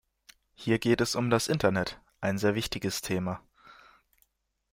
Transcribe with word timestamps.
Hier 0.55 0.79
geht 0.79 0.99
es 0.99 1.13
um 1.13 1.29
das 1.29 1.47
Internet, 1.47 2.01
ein 2.21 2.39
sehr 2.39 2.55
wichtiges 2.55 3.01
Thema. 3.01 3.39